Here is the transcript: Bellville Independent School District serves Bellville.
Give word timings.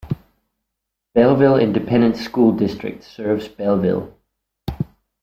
Bellville 1.13 1.59
Independent 1.61 2.17
School 2.17 2.53
District 2.53 3.03
serves 3.03 3.47
Bellville. 3.47 4.11